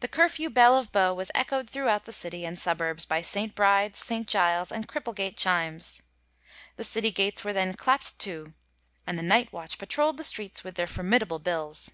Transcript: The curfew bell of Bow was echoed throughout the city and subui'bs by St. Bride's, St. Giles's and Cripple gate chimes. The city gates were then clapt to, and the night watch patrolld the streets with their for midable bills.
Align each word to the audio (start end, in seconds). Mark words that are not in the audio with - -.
The 0.00 0.08
curfew 0.08 0.50
bell 0.50 0.76
of 0.76 0.90
Bow 0.90 1.14
was 1.14 1.30
echoed 1.32 1.70
throughout 1.70 2.04
the 2.04 2.10
city 2.10 2.44
and 2.44 2.56
subui'bs 2.58 3.06
by 3.06 3.20
St. 3.22 3.54
Bride's, 3.54 3.96
St. 3.96 4.26
Giles's 4.26 4.72
and 4.72 4.88
Cripple 4.88 5.14
gate 5.14 5.36
chimes. 5.36 6.02
The 6.74 6.82
city 6.82 7.12
gates 7.12 7.44
were 7.44 7.52
then 7.52 7.74
clapt 7.74 8.18
to, 8.18 8.54
and 9.06 9.16
the 9.16 9.22
night 9.22 9.52
watch 9.52 9.78
patrolld 9.78 10.16
the 10.16 10.24
streets 10.24 10.64
with 10.64 10.74
their 10.74 10.88
for 10.88 11.04
midable 11.04 11.40
bills. 11.40 11.92